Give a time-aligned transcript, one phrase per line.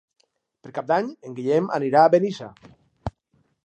[0.67, 2.53] Per Cap d'Any en Guillem anirà a Benissa.